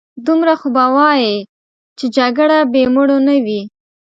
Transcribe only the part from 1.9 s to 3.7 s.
چې جګړه بې مړو نه وي.